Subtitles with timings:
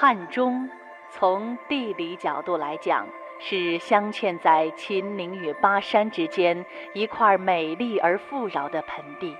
[0.00, 0.70] 汉中，
[1.12, 3.04] 从地理角度来讲，
[3.40, 9.34] 是镶嵌在秦岭与巴山之间一块美丽而富饶的盆地；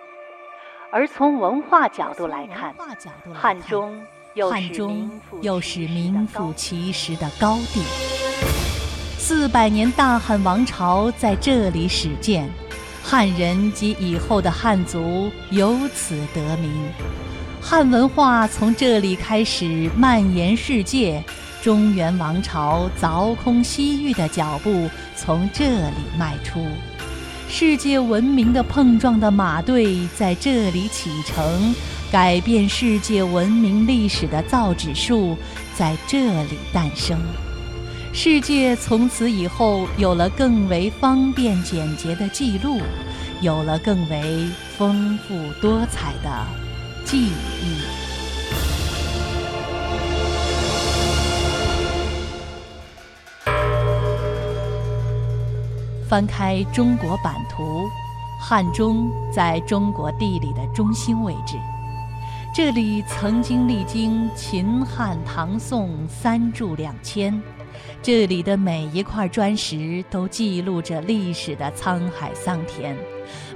[0.91, 2.75] 而从文化角度来看，
[3.33, 4.53] 汉中又
[5.61, 7.81] 是名副其实的高地。
[9.17, 12.51] 四百年大汉王朝在这里始建，
[13.05, 16.93] 汉人及以后的汉族由此得名。
[17.71, 21.23] 汉文化从这里开始蔓延世界，
[21.61, 26.65] 中原王朝凿空西域的脚步从这里迈出，
[27.47, 31.75] 世界文明的碰撞的马队在这里启程，
[32.11, 35.37] 改变世界文明历史的造纸术
[35.77, 37.21] 在这里诞生。
[38.15, 42.81] 世界从此以后有了更为方便简洁的记录，
[43.43, 46.47] 有了更为丰富多彩的
[47.11, 47.33] 记忆。
[56.07, 57.89] 翻开中国版图，
[58.39, 61.57] 汉中在中国地理的中心位置，
[62.55, 67.41] 这里曾经历经秦汉唐宋三柱两千。
[68.03, 72.95] 这里的每一块砖石都记录着历史的沧海桑田，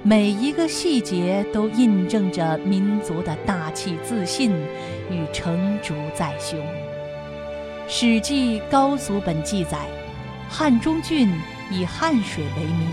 [0.02, 4.50] 每一个细节都印证着民族的大气自信
[5.10, 6.58] 与成竹在胸。
[7.88, 9.78] 《史记·高祖本》记载，
[10.48, 11.32] 汉中郡
[11.70, 12.88] 以汉水为名。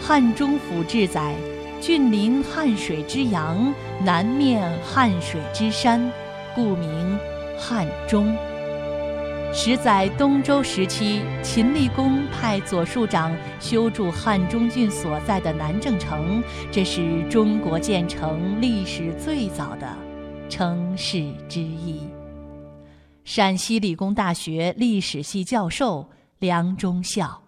[0.00, 1.34] 汉中府志载，
[1.80, 6.10] 郡临汉水之阳，南面汉水之山，
[6.54, 7.18] 故名
[7.58, 8.36] 汉中。
[9.50, 19.96] 始在东周时期，秦厉公派左庶长修筑汉中郡所在的南郑城，这是中国建成历史最早的
[20.48, 22.02] 城市之一。
[23.24, 27.42] 陕西理工大学历史系教授梁忠孝：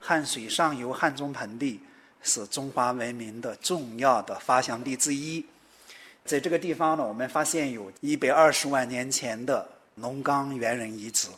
[0.00, 1.80] 汉水上游汉中盆地
[2.20, 5.44] 是中华文明的重要的发祥地之一，
[6.24, 11.28] 在这个地方呢，我们发现有一百二十万年前的龙岗猿人遗址。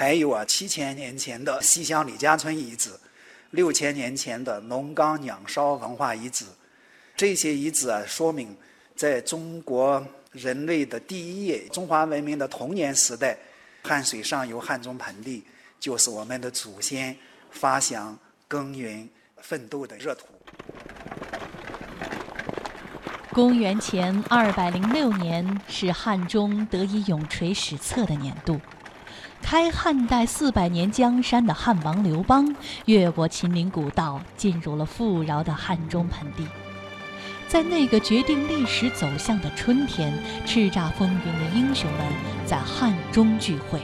[0.00, 2.92] 还有啊，七千年前的西乡李家村遗址，
[3.50, 6.44] 六千年前的龙岗鸟烧文化遗址，
[7.16, 8.56] 这些遗址啊，说明
[8.94, 13.36] 在中国人类的第一页中华文明的童年时代，
[13.82, 15.42] 汉水上游汉中盆地
[15.80, 17.16] 就是我们的祖先
[17.50, 18.16] 发祥、
[18.46, 19.08] 耕耘、
[19.38, 20.28] 奋斗的热土。
[23.32, 28.60] 公元前二百零六年是汉中得以永垂史册的年度。
[29.42, 32.54] 开汉代四百年江山的汉王刘邦，
[32.84, 36.46] 越过秦岭古道，进入了富饶的汉中盆地。
[37.48, 40.12] 在那个决定历史走向的春天，
[40.44, 42.00] 叱咤风云的英雄们
[42.44, 43.80] 在汉中聚会。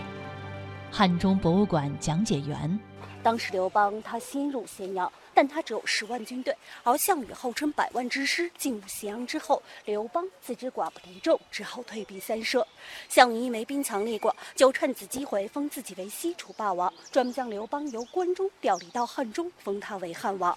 [0.91, 2.79] 汉中博物馆讲解员。
[3.25, 8.51] 当时刘邦他先入咸阳，但他只有十万军队，而项羽号称百万之师。
[8.59, 12.67] 进入咸阳之后，刘邦自知寡不敌众，只好退避三舍。
[13.09, 20.57] 项羽因为兵强力广，就趁此机会封自己为西楚霸王，专门将刘邦由关中调离到汉中，封他为汉王。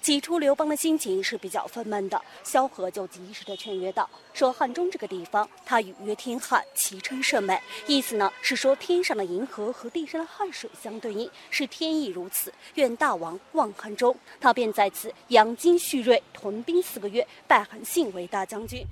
[0.00, 2.20] 起初，刘邦的心情是比较愤懑的。
[2.42, 7.60] 萧何就及时的劝约道：“说汉中这个地方，他语曰天汉，其称甚美。
[7.86, 12.52] 意思呢是说天上的银河和地上的汉水相对应，是天意如此。
[12.74, 18.86] 愿大王望汉中。”他便在此养精蓄锐，屯兵四个月，拜韩信为大将军。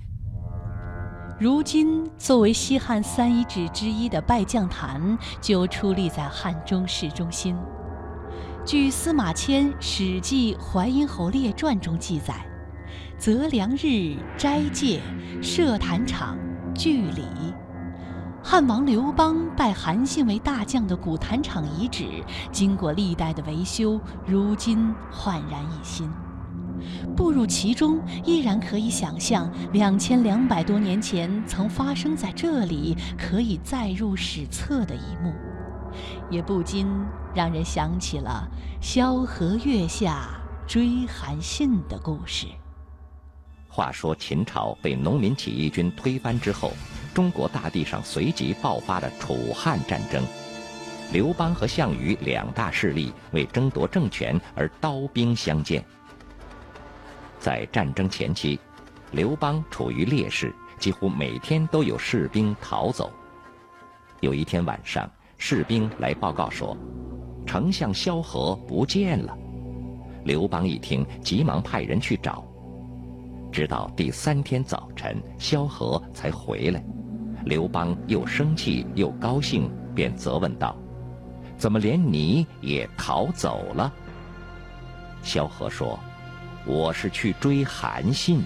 [1.39, 7.57] 如今，作为西汉三遗址之一的拜将坛，就矗立在汉中市中心。
[8.65, 12.45] 据司马迁《史记·淮阴侯列传》中记载，
[13.17, 15.01] 择良日斋戒，
[15.41, 16.37] 设坛场，
[16.73, 17.23] 聚礼。
[18.41, 22.05] 汉王刘邦拜韩信为大将的古坛场遗址，
[22.53, 26.09] 经过历代的维修，如今焕然一新。
[27.17, 35.33] 步入其中，依然可以想象两千两百多年前曾发生在这里，可以载入史册的一幕。
[36.33, 36.87] 也不禁
[37.31, 38.49] 让人想起了
[38.81, 40.31] 萧何月下
[40.67, 42.47] 追韩信的故事。
[43.69, 46.71] 话说秦朝被农民起义军推翻之后，
[47.13, 50.23] 中国大地上随即爆发了楚汉战争。
[51.11, 55.85] 刘邦和项羽两大势力为争夺政权而刀兵相见。
[57.39, 58.59] 在战争前期，
[59.11, 63.13] 刘邦处于劣势，几乎每天都有士兵逃走。
[64.19, 65.07] 有一天晚上。
[65.45, 66.73] 士兵来报告说，
[67.45, 69.37] 丞相萧何不见了。
[70.23, 72.45] 刘邦一听，急忙派人去找。
[73.51, 76.81] 直到第三天早晨，萧何才回来。
[77.43, 80.77] 刘邦又生气又高兴，便责问道
[81.59, 83.91] ：“怎么连你也逃走了？”
[85.23, 85.99] 萧何说
[86.65, 88.41] ：“我是去追韩信。”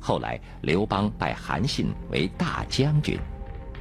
[0.00, 3.18] 后来刘邦拜韩信为大将军，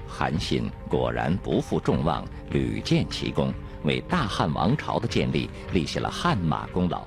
[0.07, 3.54] 韩信果然不负众望，屡建奇功，
[3.84, 7.04] 为大汉王朝的建立立下了汗马功劳。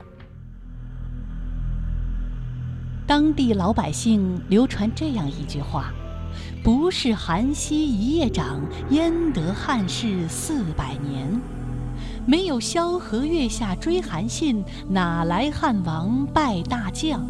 [3.06, 5.92] 当地老百姓流传这样一句话
[6.62, 8.60] ：“不是韩熙一夜长，
[8.90, 11.40] 焉得汉室四百年？
[12.26, 17.26] 没有萧何月下追韩信，哪来汉王拜大将？”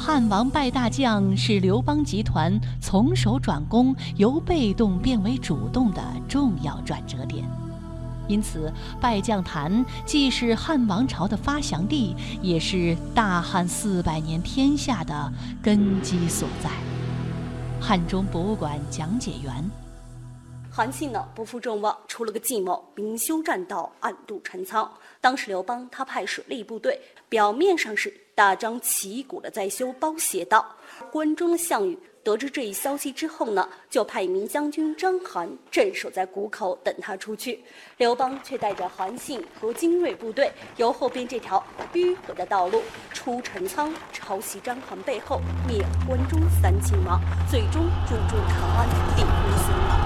[0.00, 7.44] 汉王拜大将是刘邦集团从守转攻，由被动变为主动的重要转折点。
[8.26, 15.30] 因此，拜将坛既是汉王朝的发祥地，也是大汉四百年天下的
[15.62, 16.70] 根基所在。
[17.78, 19.70] 汉中博物馆讲解员：
[20.70, 24.90] 韩信呢不负众望，出了个计谋，明修栈道，暗度陈仓。
[25.20, 26.98] 当时刘邦他派水利部队，
[27.28, 28.10] 表面上是
[28.40, 30.64] 大张旗鼓的在修包斜道，
[31.12, 31.98] 关中的项羽。
[32.22, 37.62] 得知这一消息之后呢，就派一名将军章邯镇守在谷口等他出去。
[37.98, 42.80] 刘邦却带着韩信和精锐部队，由后边这条迂回的道路
[43.12, 47.20] 出陈仓，抄袭章邯背后，灭关中三秦王，
[47.50, 50.00] 最终入驻长安，定都兴亡。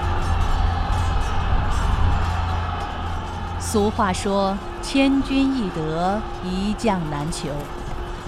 [3.61, 7.47] 俗话说：“千军易得，一将难求。”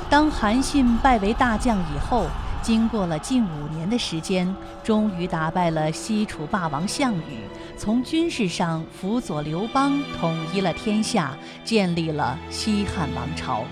[0.10, 2.28] 当韩信拜为大将以后。
[2.64, 7.46] 经过了近五年的时间，终于打败了西楚霸王项羽，
[7.78, 13.64] 从军事上辅佐刘邦，统一了天下，建立了西汉王朝。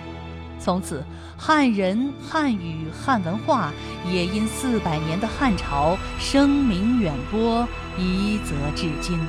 [0.60, 1.04] 从此，
[1.36, 3.74] 汉人、汉语、汉文化
[4.10, 7.68] 也因四百年的汉朝声名远播，
[7.98, 9.20] 一泽至今。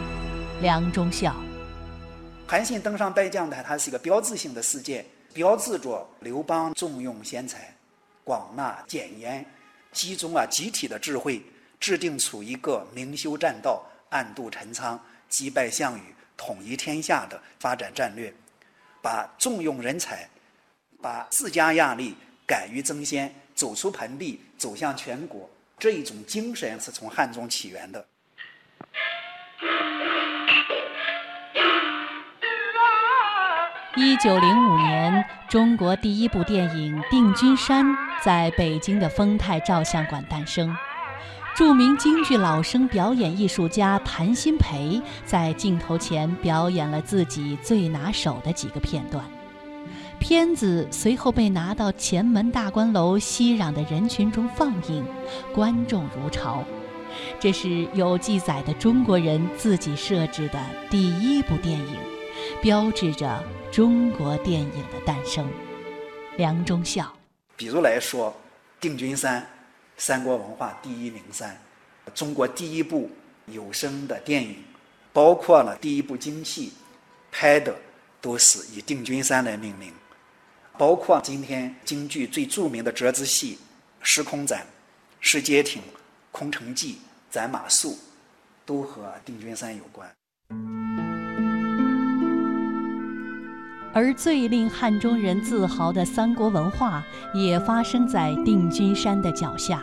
[0.61, 1.35] 梁中孝，
[2.47, 5.05] 韩信登上拜将台，它是一个标志性的事件，
[5.37, 7.71] 标志着刘邦重用贤才，
[8.25, 9.45] 广纳谏言。
[9.93, 11.43] 集中啊集体的智慧，
[11.79, 14.99] 制定出一个明修栈道、暗度陈仓、
[15.29, 18.33] 击败项羽、统一天下的发展战略，
[19.03, 20.27] 把重用人才、
[21.03, 22.17] 把自家压力
[22.47, 28.03] 敢于争先、走出盆地走向全国这一种精神是从汉中起源的。
[33.99, 37.83] 一九零五年，中国第一部电影《定军山》
[38.23, 40.77] 在北京的丰泰照相馆诞生。
[41.57, 49.25] 著名京剧老生表演艺术家谭鑫培在镜头前表演了自己最拿手的几个片段。
[50.19, 55.07] 片子随后被拿到前门大观楼熙攘的人群中放映，
[55.55, 56.63] 观众如潮。
[57.41, 60.59] 这是有记载的中国人自己设置的
[60.91, 61.97] 第一部电影，
[62.61, 63.43] 标志着。
[63.77, 65.47] 中国电影的诞生，
[66.39, 67.15] 梁中孝。
[67.59, 68.31] 比如来说，
[68.81, 69.43] 《定军山》，
[69.99, 71.55] 三国文化第一名山，
[72.15, 73.11] 中国第一部
[73.45, 74.65] 有声的电影，
[75.13, 76.73] 包括了第一部京戏，
[77.31, 77.77] 拍的
[78.19, 79.93] 都是以定军山来命名，
[80.79, 83.57] 包括今天京剧最著名的折子戏
[84.01, 84.61] 《时空斩》
[85.21, 85.83] 《石阶亭》
[86.33, 86.93] 《空城计》
[87.31, 87.89] 《斩马谡》，
[88.65, 90.11] 都和定军山有关。
[93.97, 99.83] 而最令汉中人自豪的三国文化，也发生在定军山的脚下。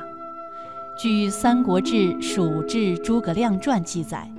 [0.95, 4.31] 据《三国志·蜀志·诸葛亮传》记载，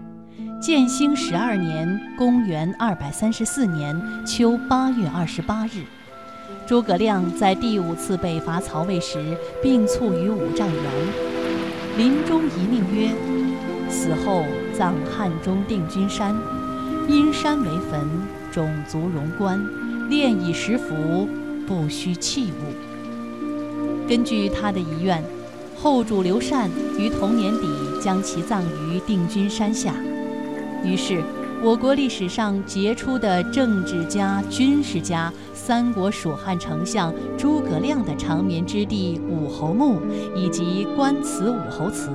[0.60, 5.82] 建兴十二年（公元234年）秋八月二十八日，
[6.64, 13.10] 诸葛亮在第五次北伐曹魏时病卒于五丈原，临终遗命曰
[13.90, 16.32] ：“死后葬汉中定军山，
[17.08, 18.08] 因山为坟。”
[18.54, 19.60] 种族荣观，
[20.08, 21.28] 炼以食服，
[21.66, 24.08] 不需器物。
[24.08, 25.20] 根据他的遗愿，
[25.76, 27.66] 后主刘禅于同年底
[28.00, 29.92] 将其葬于定军山下。
[30.84, 31.20] 于是，
[31.64, 40.00] 我国历史上杰出的政治家、军事家——三国蜀汉丞相诸葛亮的长眠之地武侯墓，
[40.36, 42.08] 以及官祠武侯祠，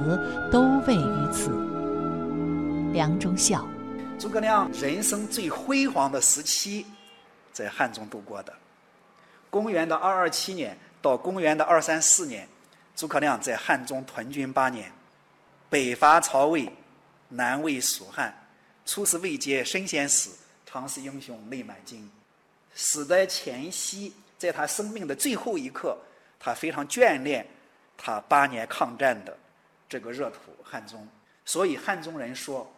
[0.50, 1.52] 都位于此。
[2.94, 3.68] 梁中孝。
[4.20, 6.86] 诸葛亮人生最辉煌的时期，
[7.54, 8.54] 在汉中度过的。
[9.50, 12.46] 公元的二二七年到公元的二三四年，
[12.98, 14.92] 诸葛亮在汉中屯军八年，
[15.70, 16.70] 北伐曹魏，
[17.30, 18.38] 南魏蜀汉，
[18.86, 20.32] 出使未捷身先死，
[20.66, 22.12] 常使英雄泪满襟。
[22.76, 25.98] 死的前夕，在他生命的最后一刻，
[26.38, 27.48] 他非常眷恋
[27.98, 29.38] 他八年抗战的
[29.88, 31.08] 这个热土汉中，
[31.46, 32.70] 所以汉中人说：“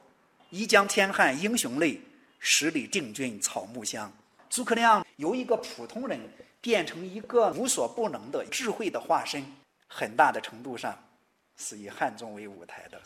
[0.51, 1.97] 一江天汉英雄泪，
[2.37, 4.11] 十里定军草木香。”
[4.49, 6.19] 诸葛亮由一个普通人
[6.59, 9.45] 变成一个无所不能的智慧的化身，
[9.87, 10.93] 很大的程度上
[11.55, 13.01] 是以汉中为舞台的。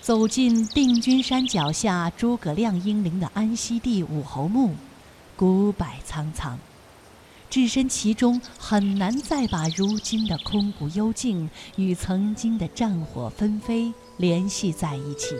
[0.00, 4.74] 走进定军山脚下诸葛亮英灵的安息地武侯墓，
[5.36, 6.58] 古柏苍苍，
[7.50, 15.36] 置身其中很难再把如今的空谷幽静与曾经的战火纷飞联系在一起。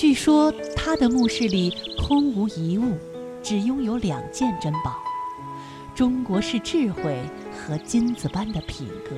[0.00, 2.96] 据说他的墓室里空无一物。
[3.42, 4.94] 只拥有两件珍宝：
[5.92, 7.20] 中国式智慧
[7.52, 9.16] 和金子般的品格，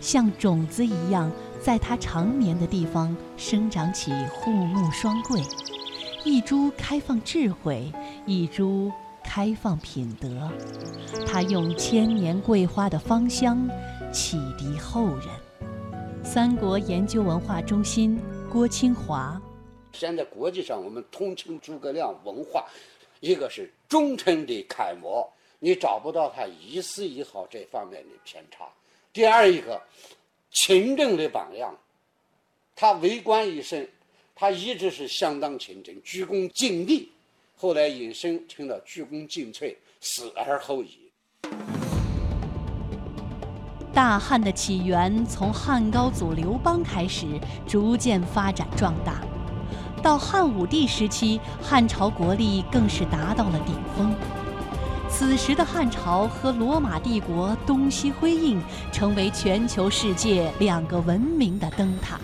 [0.00, 1.30] 像种子一样，
[1.60, 5.42] 在他长眠的地方生长起护木双桂，
[6.24, 7.92] 一株开放智慧，
[8.24, 8.90] 一株
[9.22, 10.50] 开放品德。
[11.26, 13.68] 他用千年桂花的芳香
[14.10, 15.26] 启迪后人。
[16.24, 18.18] 三国研究文化中心
[18.50, 19.40] 郭清华，
[19.96, 22.66] 现在国际上我们通称诸葛亮文化。
[23.20, 25.26] 一个是忠臣的楷模，
[25.58, 28.68] 你找不到他一丝一毫这方面的偏差。
[29.10, 29.80] 第二一个，
[30.50, 31.74] 勤政的榜样，
[32.74, 33.88] 他为官一生，
[34.34, 37.08] 他一直是相当勤政，鞠躬尽瘁，
[37.56, 41.10] 后来引申成了鞠躬尽瘁，死而后已。
[43.94, 47.26] 大汉的起源从汉高祖刘邦开始，
[47.66, 49.24] 逐渐发展壮大。
[50.02, 54.14] 到汉武帝时期，汉朝国力更是达到了顶峰。
[55.08, 58.60] 此时的汉朝和罗马帝国东西辉映，
[58.92, 62.18] 成为全球世界两个文明的灯塔。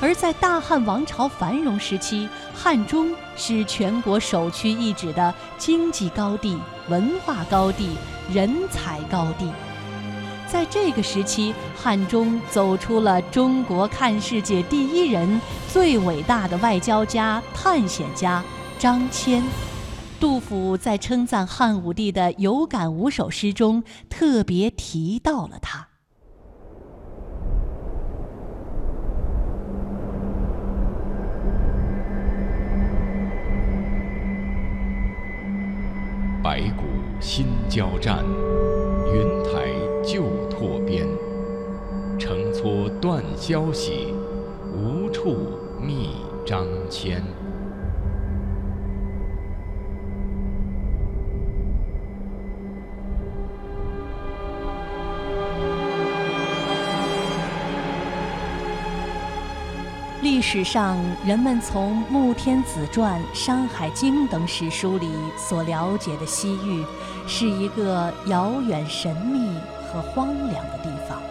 [0.00, 7.90] 而在大汉王朝繁荣时期，汉中是全国首屈一指的经济高地、文化高地、
[8.32, 9.48] 人才高地。
[10.54, 18.40] 在这个时期，汉中走出了中国看世界第一人、最伟大的外交家、探险家
[18.78, 19.42] 张骞。
[20.20, 25.88] 杜甫在称赞汉武帝的有感五首诗中，特别提到了他。
[36.44, 36.84] 白骨
[37.20, 38.24] 新交战，
[39.12, 39.74] 云台。
[40.06, 40.24] 旧，
[43.00, 44.14] 断消息，
[44.72, 45.36] 无处
[45.80, 46.10] 觅
[46.46, 47.20] 张骞。
[60.22, 66.84] 历史上，人们从《穆天子传》《山海经》等史书里所了解的西域，
[67.26, 69.50] 是一个遥远神秘。
[69.94, 71.22] 和荒凉的地方，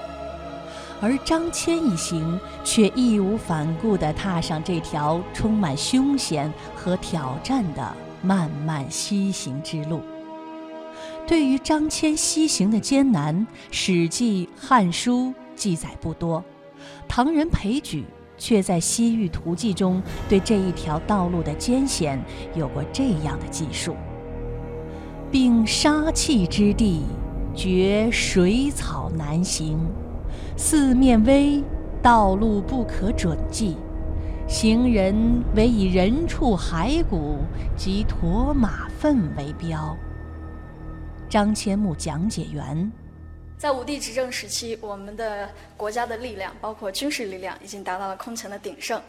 [1.04, 10.00] 而张骞一行却义无反顾地踏上这条充满凶险和挑战的漫漫西行之路。
[11.28, 13.36] 对于张骞西行的艰难，
[13.70, 16.42] 《史记》《汉书》记载不多，
[17.06, 18.06] 唐人裴矩
[18.38, 22.18] 却在《西域图记》中对这一条道路的艰险
[22.56, 23.98] 有过这样的记述，
[25.30, 27.04] 并杀气之地。
[27.56, 29.78] 绝水草难行，
[30.56, 31.64] 四面危，
[32.02, 33.76] 道路不可准计，
[34.48, 37.40] 行人唯以人畜骸骨
[37.76, 39.98] 及驼马粪为标。
[41.28, 42.92] 张骞墓讲解员，
[43.58, 49.02] 在武帝执政时期，我们的国家的力量，包括军事力量，已经达到了空前的鼎盛。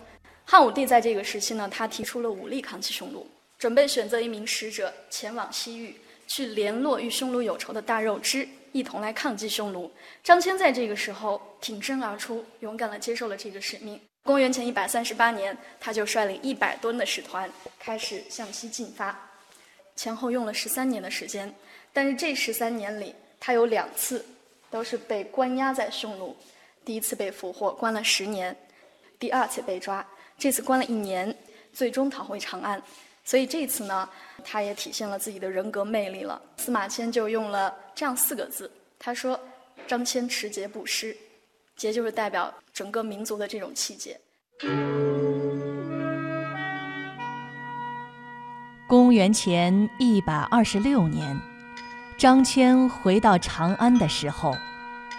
[0.46, 3.26] 汉武帝在这个时期呢，他提出了武力抗击匈奴，
[3.58, 5.96] 准备选择一名使者前往西域。
[6.26, 9.88] 去联络与匈奴有仇的大肉支，一同来抗击匈奴。
[10.24, 14.00] 张骞在这个时候挺身而出，勇敢地接受了这个使命。
[14.24, 19.16] 公元前一百三十八年，他就率领一百吨的使团开始向西进发，
[19.94, 21.54] 前后用了十三年的时间。
[21.92, 24.26] 但是这十三年里，他有两次
[24.70, 26.36] 都是被关押在匈奴，
[26.84, 28.52] 第一次被俘获，关了十年；
[29.20, 30.04] 第二次被抓，
[30.36, 31.32] 这次关了一年，
[31.72, 32.82] 最终逃回长安。
[33.24, 34.06] 所以这次呢，
[34.44, 36.40] 他也体现了自己的人格魅力了。
[36.58, 39.40] 司马迁就用了这样四个字，他说
[39.88, 41.16] ：“张骞持节不失，
[41.74, 44.20] 节就是代表整个民族的这种气节。”
[48.86, 51.34] 公元前一百二十六年，
[52.18, 54.54] 张骞回到长安的时候，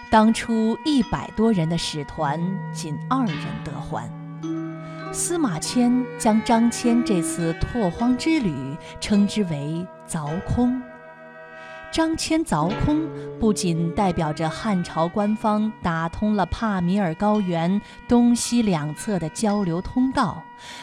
[0.08, 2.40] 当初一百多人的使团，
[2.72, 4.08] 仅二人得还。
[5.16, 10.78] 司马迁将张骞这次拓荒之旅称之为“凿空”。
[11.90, 13.08] 张骞凿空
[13.40, 20.42] 不仅代表着汉朝官方打通了帕米尔高原东西两侧的交流通道，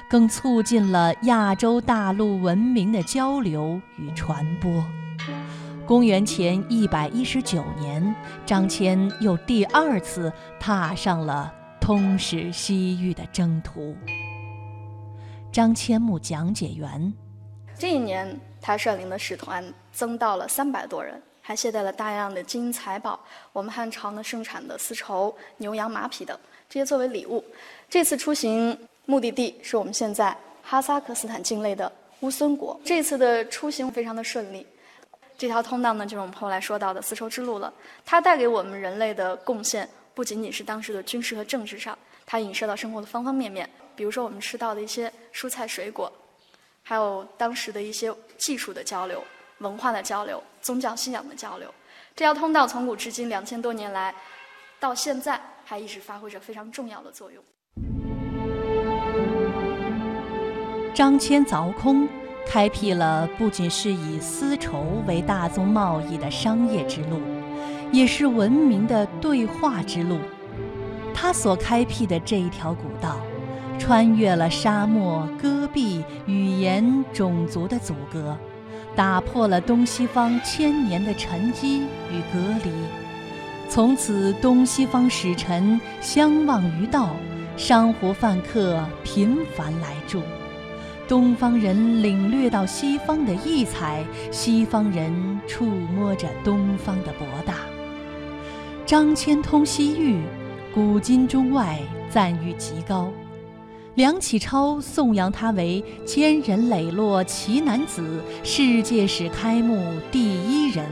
[0.09, 4.83] 更促进了亚洲大陆文明的交流与传播。
[5.85, 8.15] 公元前一百一十九年，
[8.47, 13.95] 张骞又第二次踏上了通使西域的征途。
[15.53, 17.13] 张骞墓讲解员，
[17.77, 19.63] 这一年他率领的使团。
[19.91, 23.19] 增到了三百多人，还携带了大量的金银财宝，
[23.51, 26.35] 我们汉朝呢盛产的丝绸、牛羊马匹等，
[26.67, 27.45] 这些作为礼物。
[27.87, 31.91] 这次出行目的地是我们现在哈萨克斯坦境内的
[32.21, 32.81] 乌孙国。
[32.83, 34.65] 这次的出行非常的顺利，
[35.37, 37.71] 这条通道呢就是我们后来说到的丝绸之路了。
[38.03, 41.95] 它带给我们人类的贡献不仅仅是当时的军事和政治上，
[42.25, 43.69] 它影射到生活的方方面面。
[43.95, 46.11] 比如说我们吃到的一些蔬菜水果，
[46.81, 49.23] 还有当时的一些技术的交流。
[49.59, 51.73] 文化的交流，宗教信仰的交流，
[52.15, 54.13] 这条通道从古至今两千多年来，
[54.77, 57.41] 到现在还一直发挥着非常重要的作用。
[60.93, 62.09] 张骞凿空，
[62.45, 67.21] 开辟了不仅是以丝绸为大宗贸易的商业之路，
[67.93, 70.19] 也是文明的对话之路。
[71.13, 73.17] 他所开辟的这一条古道，
[73.77, 78.37] 穿越了沙漠、戈壁、语言、种族的阻隔。
[78.95, 81.79] 打破了东西方千年的沉积
[82.11, 82.71] 与隔离，
[83.67, 87.09] 从此东西方使臣相望于道，
[87.57, 90.21] 商胡饭客频繁来住，
[91.07, 97.55] 东方人领略到西方的异彩，西方人触摸着东方的博大。
[98.85, 100.21] 张骞通西域，
[100.71, 101.79] 古今中外
[102.11, 103.11] 赞誉极高。
[103.95, 110.83] 梁启超颂扬他为坚忍磊落奇男子，世界史开幕第一人。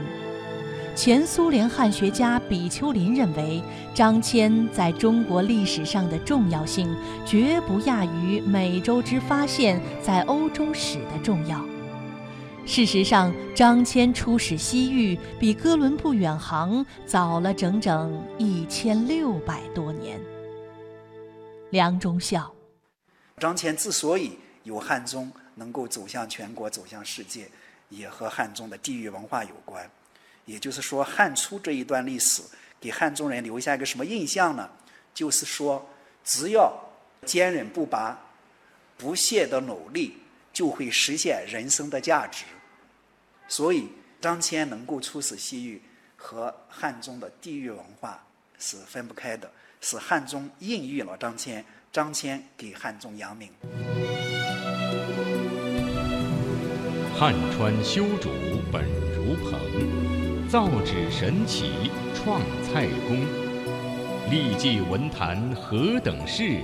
[0.94, 3.60] 前苏联汉学家比丘林认为，
[3.92, 6.94] 张骞在中国历史上的重要性
[7.26, 11.60] 绝不亚于美洲之发现在欧洲史的重要。
[12.64, 20.20] 事实上，张骞出使西域比哥伦布远航早了整整一千六百多年。
[21.70, 22.54] 梁中孝。
[23.38, 27.48] 张骞之所以有汉中能够走向全国、走向世界，
[27.88, 29.90] 也和汉中的地域文化有关。
[30.44, 32.42] 也就是说，汉初这一段历史
[32.80, 34.68] 给汉中人留下一个什么印象呢？
[35.14, 35.84] 就是说，
[36.24, 36.72] 只要
[37.24, 38.18] 坚韧不拔、
[38.96, 40.18] 不懈的努力，
[40.52, 42.44] 就会实现人生的价值。
[43.48, 43.88] 所以，
[44.20, 45.82] 张骞能够出使西域，
[46.16, 48.24] 和汉中的地域文化
[48.58, 51.62] 是分不开的，是汉中孕育了张骞。
[51.92, 53.50] 张骞给汉中扬名。
[57.14, 58.30] 汉川修竹
[58.72, 58.82] 本
[59.14, 63.18] 如蓬，造纸神奇创蔡公。
[64.30, 66.62] 历记文坛何等事，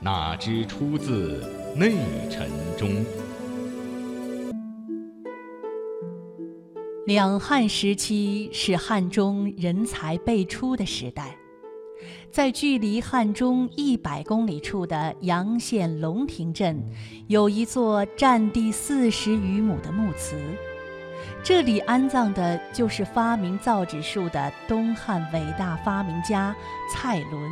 [0.00, 1.44] 哪知出自
[1.76, 1.92] 内
[2.30, 3.04] 臣中。
[7.06, 11.36] 两汉时期是汉中人才辈出的时代。
[12.30, 16.82] 在距离汉中一百公里处的洋县龙亭镇，
[17.28, 20.36] 有一座占地四十余亩的墓祠，
[21.42, 26.54] 这里安葬的就是发明造纸术的东汉伟大发明家
[26.92, 27.50] 蔡伦。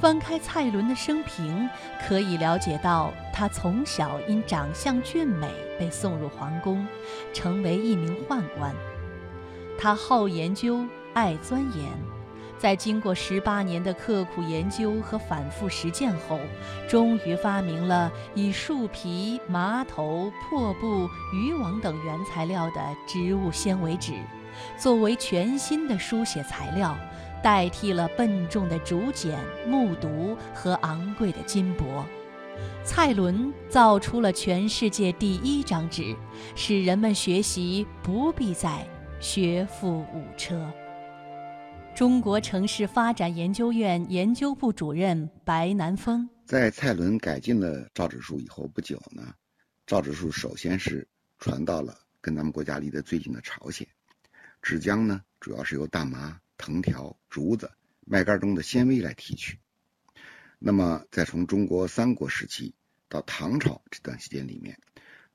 [0.00, 1.68] 翻开蔡伦的生平，
[2.06, 6.86] 可以了解到他从小因长相俊美被送入皇宫，
[7.34, 8.72] 成为一名宦官。
[9.76, 12.17] 他好研究，爱钻研。
[12.58, 16.40] 在经过十八年的刻苦研究和反复实践后，
[16.88, 24.12] 终于发明了以树皮、麻头、破布、渔网等原材料的植物纤维纸，
[24.76, 26.98] 作为全新的书写材料，
[27.40, 32.04] 代替了笨重的竹简、木牍和昂贵的金箔。
[32.82, 36.16] 蔡伦造出了全世界第一张纸，
[36.56, 38.84] 使人们学习不必再
[39.20, 40.60] 学富五车。
[41.98, 49.34] 中国城市发展研究院研究部主任白南风在蔡伦改进了造纸术以后不久呢，
[49.84, 51.08] 造纸术首先是
[51.40, 53.84] 传到了跟咱们国家离得最近的朝鲜。
[54.62, 57.68] 纸浆呢，主要是由大麻、藤条、竹子、
[58.06, 59.58] 麦秆中的纤维来提取。
[60.60, 62.76] 那么，在从中国三国时期
[63.08, 64.78] 到唐朝这段时间里面，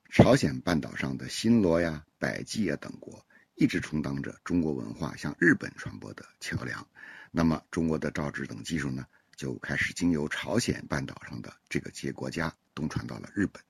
[0.09, 3.25] 朝鲜半岛上的新罗呀、百济啊等国。
[3.55, 6.85] 一直充当着中国文化向日本传播的桥梁，
[7.31, 13.61] 那么中国的造纸等技术呢，就开始经由朝鲜半岛上的这个几个国家东传到了日本。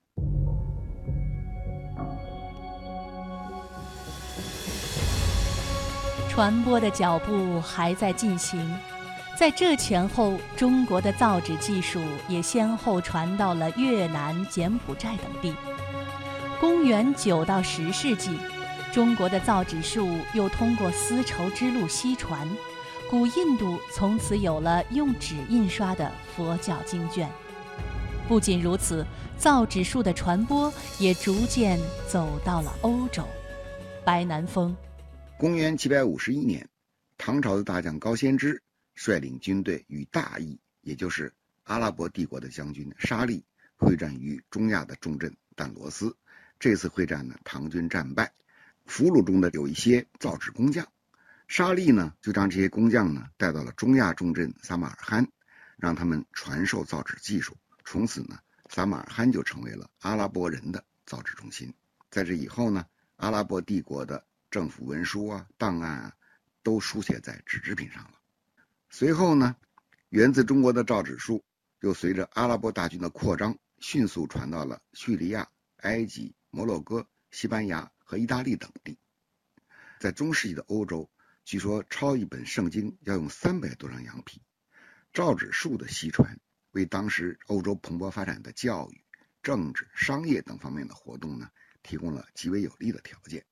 [6.30, 8.60] 传播的脚步还在进行。
[9.38, 15.54] 在这前后，中国的造纸技术也先后传到了越南、柬埔寨等地。
[16.60, 18.38] 公元九到十世纪，
[18.94, 22.48] 中国的造纸术又通过丝绸之路西传，
[23.10, 27.28] 古印度从此有了用纸印刷的佛教经卷。
[28.28, 29.04] 不仅如此，
[29.36, 33.28] 造纸术的传播也逐渐走到了欧洲。
[34.06, 34.76] 白南风，
[35.40, 36.70] 公元七百五十一年，
[37.18, 38.62] 唐朝的大将高仙芝。
[38.94, 43.44] 率领军队与大义，也就是阿拉伯帝国的将军沙利
[43.76, 46.16] 会战于中亚的重镇但罗斯。
[46.60, 48.32] 这次会战呢，唐军战败，
[48.86, 50.88] 俘虏中的有一些造纸工匠。
[51.48, 55.28] 沙利呢，就将这些工匠呢带到了中亚重镇撒马尔罕，
[55.78, 57.56] 让他们传授造纸技术。
[57.86, 61.74] 从此呢，撒马尔罕就成为了阿拉伯人的造纸中心。
[62.10, 62.86] 在这以后呢，
[63.18, 66.14] 阿拉伯帝国的政府文书啊、档案啊，
[66.64, 68.14] 都书写在纸制品上了。
[68.90, 69.56] 随后呢，
[70.10, 71.44] 源自中国的造纸术
[71.82, 78.96] 又随着阿拉伯大军的扩张，迅速传到了叙利亚、埃及、摩洛哥、西班牙和意大利等地。
[80.00, 81.10] 在中世纪的欧洲，
[81.44, 84.40] 据说抄一本圣经要用三百多张羊皮。
[85.12, 86.40] 造纸术的西传，
[86.74, 89.04] 为当时欧洲蓬勃发展的教育、
[89.42, 91.48] 政治、商业等方面的活动呢，
[91.82, 93.44] 提供了极为有利的条件。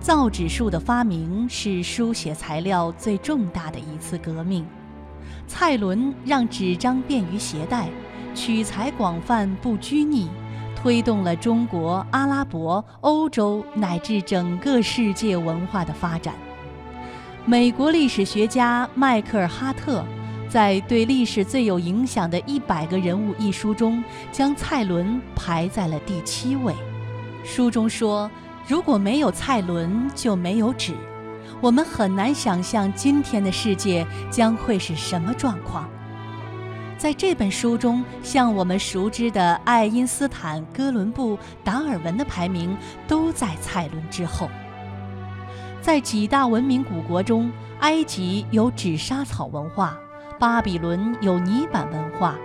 [0.00, 4.66] 造纸术的发明是书写材料最重大的一次革命。
[5.46, 7.90] 蔡伦让纸张便于携带，
[8.34, 10.28] 取材广泛不拘泥，
[10.74, 16.34] 推动了中国、阿拉伯、欧洲乃至整个世界文化的发展。
[17.44, 20.04] 美国历史学家迈克尔·哈特
[20.48, 26.74] 在《对历史最有影响的一百个人物》一书中，将蔡伦排在了第七位。
[27.44, 28.30] 书中说。
[28.68, 30.94] 如果没有蔡伦，就没有纸。
[31.60, 35.88] 我们很难想象今天的世界将会是什么状况。
[37.00, 42.76] 在这本书中，像我们熟知的爱因斯坦、哥伦布、达尔文的排名
[43.08, 44.50] 都在蔡伦之后。
[45.80, 49.98] 在几大文明古国中，埃及有纸莎草文化，
[50.38, 52.36] 巴比伦有泥板文化，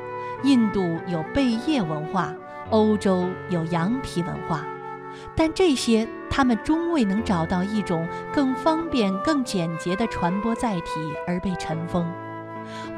[0.43, 2.33] 印度有贝叶文化，
[2.69, 4.63] 欧洲有羊皮文化。
[5.35, 10.91] 但这些，他们终未能找到一种更方便、更简洁的传播载体
[11.27, 12.09] 而被尘封。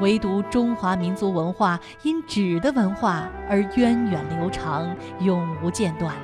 [0.00, 6.14] 唯独中华民族文化因纸的文化而源远流长、永无间断。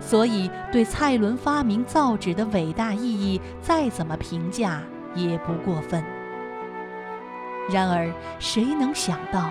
[0.00, 4.82] 所以，对蔡伦发明造纸的伟大意义，再怎么评价
[5.14, 6.04] 也不过分。
[7.70, 9.50] 然而，谁能想到？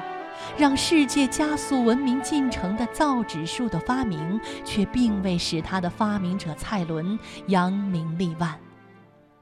[0.57, 7.17] 让世界加速文明进程的造纸术的发明，却并未使他的发明者蔡伦
[7.47, 8.59] 扬名立万。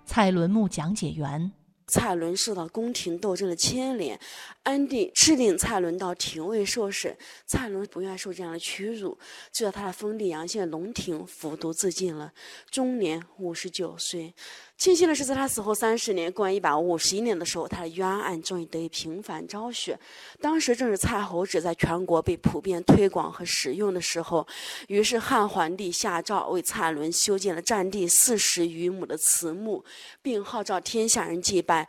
[0.06, 1.52] 蔡伦墓讲解员。
[1.92, 4.18] 蔡伦受到宫廷斗争的牵连，
[4.64, 7.18] 安定敕令蔡伦到廷尉受审。
[7.46, 9.20] 蔡伦不愿受这样的屈辱，
[9.52, 12.32] 就在他的封地阳县龙庭服毒自尽了，
[12.70, 14.34] 终年五十九岁。
[14.82, 19.96] 庆幸的是，在他死后三十年，公元一百五十一年的时候，他的冤案终于得以平反昭雪。
[20.40, 24.48] 当时正是蔡侯纸在全国被普遍推广和使用的时候，
[24.88, 29.86] 于是汉桓帝下诏为蔡伦修建了占地四十余亩的祠墓，
[30.20, 31.88] 并号召天下人祭拜。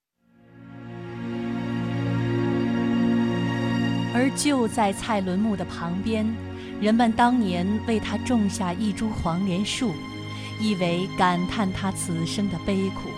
[4.14, 6.26] 而就在蔡伦墓的旁边，
[6.78, 9.94] 人们当年为他种下一株黄连树，
[10.62, 13.10] 意为感叹他此生的悲苦。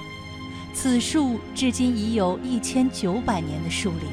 [0.73, 4.09] 此树至今已有一千九百年的树龄。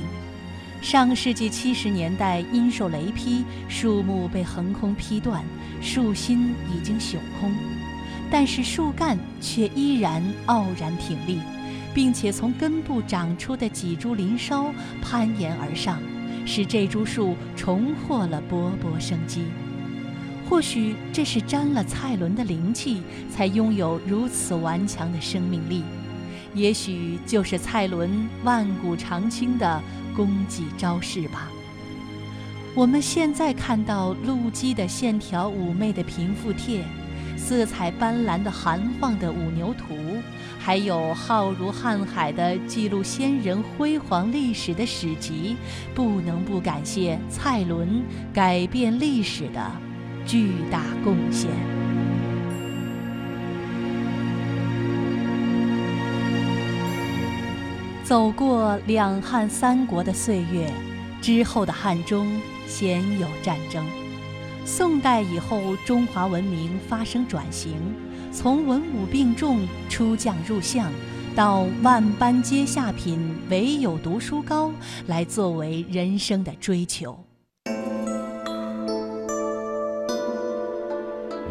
[0.82, 5.44] 上世纪七十年代因受雷劈，树木被横空劈断，
[5.82, 7.54] 树心已经朽空，
[8.30, 11.40] 但是树干却依然傲然挺立，
[11.94, 16.02] 并且从根部长出的几株林梢攀岩而上。
[16.44, 19.44] 使这株树重获了勃勃生机。
[20.52, 23.02] 或许这是沾了蔡伦的灵气，
[23.34, 25.82] 才拥有如此顽强的生命力；
[26.54, 29.82] 也许就是蔡伦万古长青的
[30.14, 31.50] 功绩昭示吧。
[32.76, 36.84] 我们现在看到陆基的线条妩媚的平复帖。
[37.38, 39.96] 色彩斑斓的韩晃的五牛图，
[40.60, 45.56] 还有浩如瀚海的记录先人辉煌历史的史籍，
[45.96, 49.72] 不能不感谢蔡伦改变历史的
[50.32, 51.50] 巨大贡献。
[58.02, 60.72] 走过两汉三国的岁月
[61.22, 63.86] 之后的汉中，鲜有战争。
[64.64, 67.74] 宋代以后，中华文明发生转型，
[68.32, 70.90] 从文武并重、出将入相，
[71.36, 74.72] 到万般皆下品，唯有读书高，
[75.08, 77.22] 来作为人生的追求。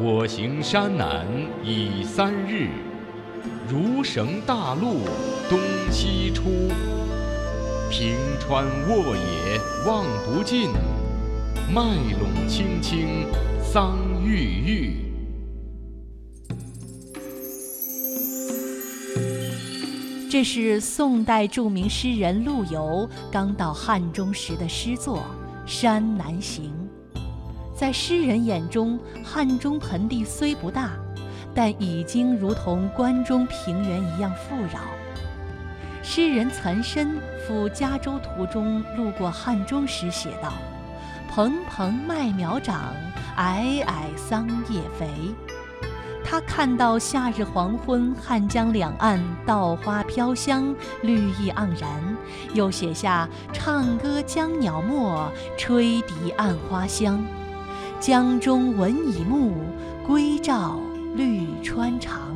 [0.03, 1.27] 我行山南
[1.63, 2.71] 已三日，
[3.69, 5.01] 如绳大路
[5.51, 5.61] 东
[5.91, 6.45] 西出。
[7.91, 10.71] 平川沃野望不尽，
[11.71, 13.27] 麦陇青青
[13.63, 14.97] 桑郁郁。
[20.31, 25.19] 这是宋代著名诗人陆游刚到汉中时的诗作
[25.71, 26.73] 《山南行》。
[27.81, 30.90] 在诗人眼中，汉中盆地虽不大，
[31.55, 34.81] 但已经如同关中平原一样富饶。
[36.03, 40.53] 诗人岑参赴嘉州途中路过汉中时写道
[41.33, 42.95] ：“蓬蓬麦苗长，
[43.37, 45.09] 矮矮桑叶肥。”
[46.23, 51.88] 他看到夏日黄昏，汉江两岸稻花飘香，绿意盎然，
[52.53, 57.25] 又写下“唱歌江鸟没，吹笛暗花香”。
[58.01, 59.53] 江中闻已暮，
[60.07, 60.81] 归照
[61.17, 62.35] 绿川长。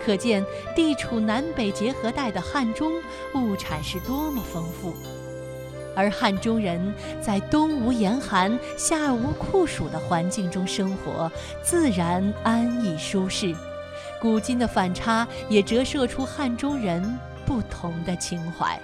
[0.00, 0.44] 可见
[0.76, 2.92] 地处南北结合带的汉中，
[3.34, 4.94] 物产是多么丰富。
[5.96, 11.28] 而汉中人在冬无严寒、夏无酷暑的环境中生活，
[11.60, 13.52] 自然安逸舒适。
[14.20, 17.02] 古今的反差，也折射出汉中人
[17.44, 18.80] 不同的情怀。